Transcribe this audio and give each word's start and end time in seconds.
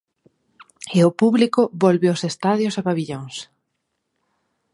E 0.97 0.99
o 1.09 1.15
público 1.21 1.61
volve 1.83 2.07
aos 2.09 2.21
estadios 2.31 2.73
e 2.79 2.81
pavillóns. 2.87 3.35